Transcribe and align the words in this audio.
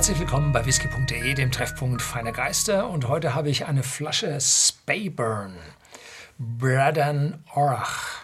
Herzlich 0.00 0.20
willkommen 0.20 0.50
bei 0.50 0.64
whisky.de, 0.64 1.34
dem 1.34 1.52
Treffpunkt 1.52 2.00
feiner 2.00 2.32
Geister. 2.32 2.88
Und 2.88 3.06
heute 3.06 3.34
habe 3.34 3.50
ich 3.50 3.66
eine 3.66 3.82
Flasche 3.82 4.40
Speyburn 4.40 5.54
Braden 6.38 7.44
Orach. 7.54 8.22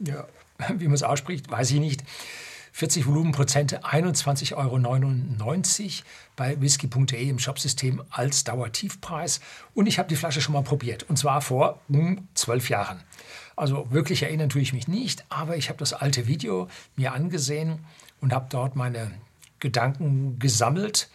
Ja, 0.00 0.26
wie 0.76 0.86
man 0.86 0.94
es 0.94 1.04
ausspricht, 1.04 1.48
weiß 1.48 1.70
ich 1.70 1.78
nicht. 1.78 2.02
40 2.72 3.06
Volumenprozente, 3.06 3.84
21,99 3.84 4.56
Euro 4.56 6.02
bei 6.34 6.60
whisky.de 6.60 7.28
im 7.28 7.38
Shopsystem 7.38 8.02
als 8.10 8.42
Dauertiefpreis. 8.42 9.38
Und 9.72 9.86
ich 9.86 10.00
habe 10.00 10.08
die 10.08 10.16
Flasche 10.16 10.40
schon 10.40 10.54
mal 10.54 10.64
probiert. 10.64 11.04
Und 11.04 11.16
zwar 11.16 11.42
vor 11.42 11.78
hm, 11.90 12.26
zwölf 12.34 12.68
Jahren. 12.70 13.00
Also 13.54 13.88
wirklich 13.92 14.24
erinnern 14.24 14.48
tue 14.48 14.62
ich 14.62 14.72
mich 14.72 14.88
nicht, 14.88 15.24
aber 15.28 15.56
ich 15.56 15.68
habe 15.68 15.78
das 15.78 15.92
alte 15.92 16.26
Video 16.26 16.66
mir 16.96 17.12
angesehen 17.12 17.78
und 18.20 18.32
habe 18.32 18.46
dort 18.50 18.74
meine 18.74 19.12
Gedanken 19.64 20.38
gesammelt. 20.38 21.08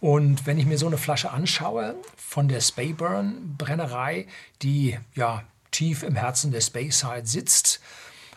Und 0.00 0.46
wenn 0.46 0.58
ich 0.58 0.66
mir 0.66 0.76
so 0.76 0.86
eine 0.86 0.98
Flasche 0.98 1.30
anschaue 1.30 1.96
von 2.16 2.46
der 2.46 2.60
Speyburn 2.60 3.56
Brennerei, 3.56 4.26
die 4.62 4.98
ja 5.14 5.42
tief 5.70 6.02
im 6.02 6.14
Herzen 6.14 6.52
der 6.52 6.60
Speyside 6.60 7.26
sitzt, 7.26 7.80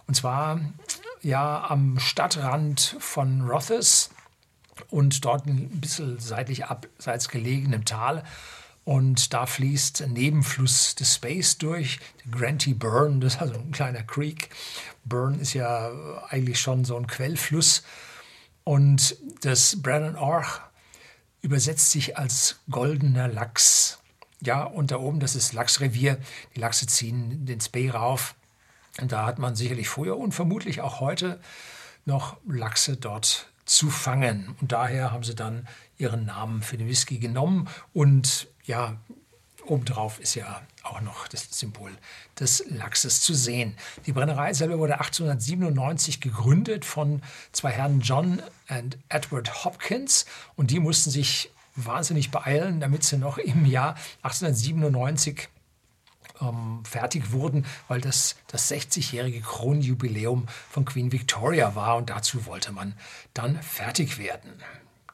und 0.08 0.16
zwar 0.16 0.62
ja 1.22 1.66
am 1.70 2.00
Stadtrand 2.00 2.96
von 3.00 3.42
Rothes 3.42 4.10
und 4.90 5.24
dort 5.26 5.46
ein 5.46 5.82
bisschen 5.82 6.18
seitlich 6.18 6.66
abseits 6.66 7.28
gelegenem 7.28 7.84
Tal. 7.84 8.24
Und 8.84 9.34
da 9.34 9.46
fließt 9.46 10.02
ein 10.02 10.14
Nebenfluss 10.14 10.96
des 10.96 11.16
Space 11.16 11.58
durch, 11.58 12.00
der 12.24 12.32
Granty 12.32 12.74
Burn, 12.74 13.22
das 13.22 13.36
ist 13.36 13.42
also 13.42 13.56
ein 13.56 13.72
kleiner 13.72 14.02
Creek. 14.02 14.50
Burn 15.04 15.40
ist 15.40 15.54
ja 15.54 15.92
eigentlich 16.30 16.60
schon 16.60 16.86
so 16.86 16.96
ein 16.96 17.06
Quellfluss. 17.06 17.84
Und 18.64 19.16
das 19.42 19.82
Brennan 19.82 20.16
Orch 20.16 20.62
übersetzt 21.42 21.92
sich 21.92 22.18
als 22.18 22.60
goldener 22.70 23.28
Lachs. 23.28 24.00
Ja, 24.42 24.64
und 24.64 24.92
da 24.92 24.98
oben, 24.98 25.20
das 25.20 25.36
ist 25.36 25.54
Lachsrevier. 25.54 26.18
Die 26.56 26.60
Lachse 26.60 26.88
ziehen 26.88 27.46
den 27.46 27.62
Spey 27.62 27.90
rauf. 27.90 28.36
Und 29.00 29.12
da 29.12 29.26
hat 29.26 29.40
man 29.40 29.56
sicherlich 29.56 29.88
früher 29.88 30.18
und 30.18 30.34
vermutlich 30.34 30.82
auch 30.82 31.00
heute 31.00 31.40
noch 32.06 32.38
Lachse 32.46 32.98
dort 32.98 33.52
zu 33.66 33.90
fangen. 33.90 34.56
Und 34.60 34.72
daher 34.72 35.12
haben 35.12 35.24
sie 35.24 35.36
dann 35.36 35.68
ihren 35.98 36.26
Namen 36.26 36.62
für 36.62 36.78
den 36.78 36.88
Whisky 36.88 37.20
genommen. 37.20 37.70
Und 37.94 38.48
ja, 38.64 38.98
obendrauf 39.66 40.20
ist 40.20 40.36
ja 40.36 40.62
auch 40.84 41.02
noch 41.02 41.28
das 41.28 41.48
Symbol 41.52 41.92
des 42.40 42.64
Lachses 42.70 43.22
zu 43.22 43.34
sehen. 43.34 43.78
Die 44.06 44.12
Brennerei 44.12 44.54
selber 44.54 44.80
wurde 44.80 44.94
1897 45.00 46.22
gegründet 46.22 46.86
von 46.86 47.22
zwei 47.52 47.72
Herren 47.72 48.02
John 48.02 48.42
und 48.70 48.98
Edward 49.10 49.64
Hopkins 49.64 50.26
und 50.56 50.72
die 50.72 50.80
mussten 50.80 51.12
sich 51.12 51.52
wahnsinnig 51.76 52.32
beeilen, 52.32 52.80
damit 52.80 53.04
sie 53.04 53.18
noch 53.18 53.38
im 53.38 53.66
Jahr 53.66 53.96
1897 54.24 55.50
ähm, 56.42 56.84
fertig 56.84 57.32
wurden, 57.32 57.66
weil 57.88 58.02
das 58.02 58.36
das 58.48 58.72
60-jährige 58.72 59.42
Kronjubiläum 59.42 60.48
von 60.70 60.86
Queen 60.86 61.12
Victoria 61.12 61.76
war 61.76 61.98
und 61.98 62.10
dazu 62.10 62.46
wollte 62.46 62.72
man 62.72 62.96
dann 63.34 63.62
fertig 63.62 64.18
werden. 64.18 64.52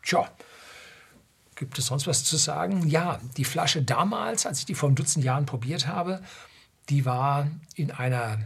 Tja, 0.03 0.29
Gibt 1.58 1.80
es 1.80 1.88
sonst 1.88 2.05
was 2.05 2.23
zu 2.23 2.38
sagen? 2.38 2.88
Ja, 2.88 3.19
die 3.36 3.44
Flasche 3.44 3.81
damals, 3.81 4.45
als 4.45 4.59
ich 4.59 4.66
die 4.66 4.75
vor 4.75 4.89
einem 4.89 4.95
Dutzend 4.95 5.25
Jahren 5.25 5.47
probiert 5.47 5.88
habe, 5.88 6.22
die 6.89 7.03
war 7.03 7.49
in 7.73 7.89
einer 7.89 8.39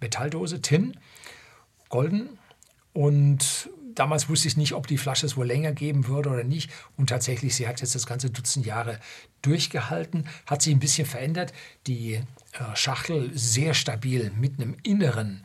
Metalldose, 0.00 0.62
Tin, 0.62 0.96
golden. 1.90 2.30
Und 2.94 3.68
damals 3.94 4.30
wusste 4.30 4.48
ich 4.48 4.56
nicht, 4.56 4.72
ob 4.72 4.86
die 4.86 4.96
Flasche 4.96 5.26
es 5.26 5.36
wohl 5.36 5.46
länger 5.46 5.72
geben 5.72 6.06
würde 6.06 6.30
oder 6.30 6.42
nicht. 6.42 6.70
Und 6.96 7.10
tatsächlich, 7.10 7.54
sie 7.54 7.68
hat 7.68 7.82
jetzt 7.82 7.94
das 7.94 8.06
ganze 8.06 8.30
Dutzend 8.30 8.64
Jahre 8.64 8.98
durchgehalten, 9.42 10.26
hat 10.46 10.62
sich 10.62 10.74
ein 10.74 10.80
bisschen 10.80 11.06
verändert. 11.06 11.52
Die 11.86 12.14
äh, 12.14 12.22
Schachtel 12.74 13.36
sehr 13.36 13.74
stabil 13.74 14.32
mit 14.34 14.58
einem 14.58 14.76
inneren 14.82 15.44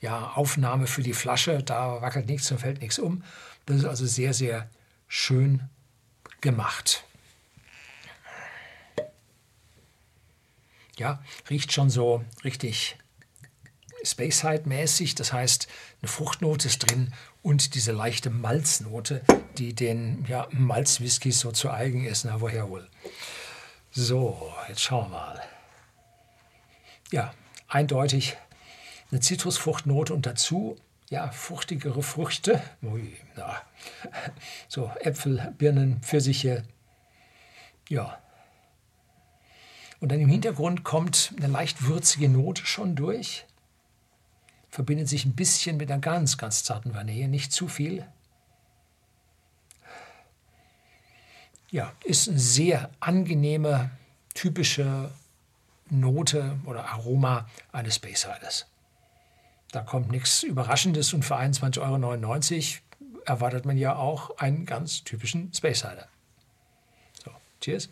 ja, 0.00 0.32
Aufnahme 0.32 0.88
für 0.88 1.04
die 1.04 1.14
Flasche. 1.14 1.62
Da 1.62 2.02
wackelt 2.02 2.26
nichts 2.26 2.50
und 2.50 2.58
fällt 2.58 2.80
nichts 2.80 2.98
um. 2.98 3.22
Das 3.66 3.76
ist 3.76 3.84
also 3.84 4.06
sehr, 4.06 4.34
sehr 4.34 4.68
schön 5.06 5.68
gemacht. 6.42 7.04
Ja, 10.98 11.24
riecht 11.48 11.72
schon 11.72 11.88
so 11.88 12.22
richtig 12.44 12.98
Speyside-mäßig, 14.04 15.14
das 15.14 15.32
heißt, 15.32 15.68
eine 16.00 16.08
Fruchtnote 16.08 16.68
ist 16.68 16.78
drin 16.80 17.14
und 17.40 17.74
diese 17.74 17.92
leichte 17.92 18.30
Malznote, 18.30 19.22
die 19.58 19.74
den 19.74 20.24
ja, 20.28 20.48
Malzwhiskys 20.50 21.40
so 21.40 21.52
zu 21.52 21.70
eigen 21.70 22.04
ist. 22.04 22.24
Na, 22.24 22.40
woher 22.40 22.68
wohl? 22.68 22.88
So, 23.90 24.52
jetzt 24.68 24.82
schauen 24.82 25.10
wir 25.10 25.18
mal. 25.18 25.42
Ja, 27.10 27.32
eindeutig 27.68 28.36
eine 29.10 29.20
Zitrusfruchtnote 29.20 30.12
und 30.14 30.26
dazu 30.26 30.76
ja, 31.12 31.30
fruchtigere 31.30 32.02
Früchte. 32.02 32.62
Ui, 32.80 33.14
na. 33.36 33.60
So 34.66 34.90
Äpfel, 35.00 35.54
Birnen, 35.58 36.00
Pfirsiche. 36.00 36.64
Ja. 37.90 38.18
Und 40.00 40.10
dann 40.10 40.20
im 40.20 40.30
Hintergrund 40.30 40.84
kommt 40.84 41.34
eine 41.36 41.48
leicht 41.48 41.86
würzige 41.86 42.30
Note 42.30 42.64
schon 42.64 42.96
durch. 42.96 43.44
Verbindet 44.70 45.06
sich 45.06 45.26
ein 45.26 45.36
bisschen 45.36 45.76
mit 45.76 45.90
einer 45.90 46.00
ganz, 46.00 46.38
ganz 46.38 46.64
zarten 46.64 46.94
Vanille, 46.94 47.28
nicht 47.28 47.52
zu 47.52 47.68
viel. 47.68 48.06
Ja, 51.70 51.92
ist 52.04 52.26
eine 52.26 52.38
sehr 52.38 52.90
angenehme, 53.00 53.90
typische 54.32 55.10
Note 55.90 56.58
oder 56.64 56.86
Aroma 56.86 57.50
eines 57.70 57.96
Space 57.96 58.26
da 59.72 59.80
kommt 59.80 60.10
nichts 60.10 60.42
Überraschendes 60.42 61.12
und 61.14 61.24
für 61.24 61.36
21,99 61.36 61.80
Euro 61.80 63.24
erwartet 63.24 63.64
man 63.64 63.78
ja 63.78 63.96
auch 63.96 64.36
einen 64.36 64.66
ganz 64.66 65.02
typischen 65.02 65.52
Space 65.54 65.80
Cider. 65.80 66.08
So, 67.24 67.30
cheers. 67.60 67.88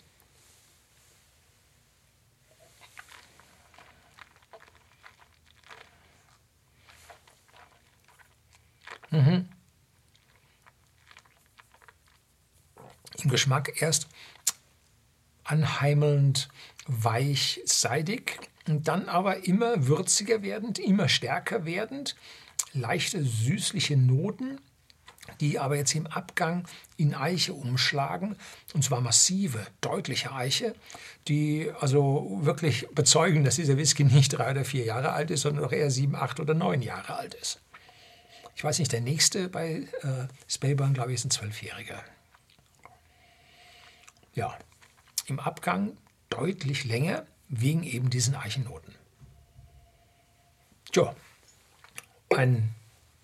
Mhm. 9.11 9.49
Im 13.23 13.31
Geschmack 13.31 13.81
erst 13.81 14.07
anheimelnd, 15.45 16.49
weich, 16.87 17.61
seidig 17.65 18.39
und 18.71 18.87
dann 18.89 19.09
aber 19.09 19.47
immer 19.47 19.89
würziger 19.89 20.43
werdend, 20.43 20.79
immer 20.79 21.09
stärker 21.09 21.65
werdend, 21.65 22.15
leichte 22.73 23.23
süßliche 23.23 23.97
Noten, 23.97 24.61
die 25.41 25.59
aber 25.59 25.77
jetzt 25.77 25.95
im 25.95 26.07
Abgang 26.07 26.65
in 26.97 27.15
Eiche 27.15 27.53
umschlagen, 27.53 28.37
und 28.73 28.85
zwar 28.85 29.01
massive, 29.01 29.67
deutliche 29.81 30.33
Eiche, 30.33 30.75
die 31.29 31.71
also 31.81 32.39
wirklich 32.43 32.89
bezeugen, 32.95 33.45
dass 33.45 33.57
dieser 33.57 33.77
Whisky 33.77 34.05
nicht 34.05 34.31
drei 34.31 34.53
oder 34.53 34.65
vier 34.65 34.85
Jahre 34.85 35.13
alt 35.13 35.31
ist, 35.31 35.43
sondern 35.43 35.65
doch 35.65 35.73
eher 35.73 35.91
sieben, 35.91 36.15
acht 36.15 36.41
oder 36.41 36.55
neun 36.55 36.81
Jahre 36.81 37.17
alt 37.17 37.35
ist. 37.35 37.61
Ich 38.55 38.63
weiß 38.63 38.79
nicht, 38.79 38.93
der 38.93 39.01
nächste 39.01 39.49
bei 39.49 39.89
äh, 40.03 40.27
Speyburn, 40.47 40.95
glaube 40.95 41.11
ich, 41.11 41.17
ist 41.17 41.25
ein 41.25 41.31
Zwölfjähriger. 41.31 42.03
Ja, 44.35 44.57
im 45.27 45.41
Abgang 45.41 45.97
deutlich 46.29 46.85
länger, 46.85 47.27
wegen 47.51 47.83
eben 47.83 48.09
diesen 48.09 48.35
Eichennoten. 48.35 48.95
Tja, 50.93 51.15
ein, 52.35 52.75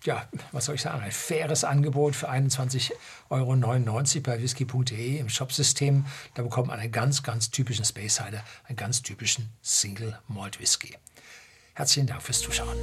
ja, 0.03 0.27
was 0.51 0.65
soll 0.65 0.75
ich 0.75 0.81
sagen, 0.81 1.01
ein 1.01 1.11
faires 1.11 1.63
Angebot 1.63 2.15
für 2.15 2.29
21,99 2.29 2.91
Euro 3.29 3.55
bei 4.21 4.41
whisky.de 4.41 5.17
im 5.17 5.29
Shopsystem. 5.29 6.05
Da 6.35 6.43
bekommt 6.43 6.67
man 6.67 6.79
einen 6.79 6.91
ganz, 6.91 7.23
ganz 7.23 7.49
typischen 7.49 7.85
Space 7.85 8.15
Cider, 8.15 8.43
einen 8.65 8.75
ganz 8.75 9.01
typischen 9.01 9.49
Single 9.61 10.17
Malt 10.27 10.59
Whisky. 10.59 10.95
Herzlichen 11.73 12.07
Dank 12.07 12.21
fürs 12.21 12.41
Zuschauen. 12.41 12.77